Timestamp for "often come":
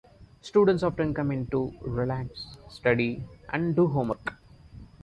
0.81-1.31